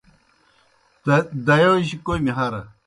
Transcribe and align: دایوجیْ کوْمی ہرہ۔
دایوجیْ 1.45 1.95
کوْمی 2.05 2.31
ہرہ۔ 2.37 2.61